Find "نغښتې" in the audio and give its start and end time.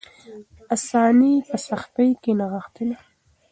2.39-2.83